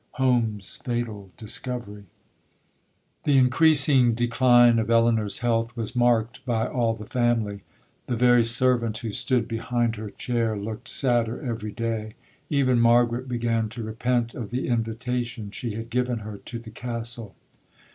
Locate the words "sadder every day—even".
10.87-12.79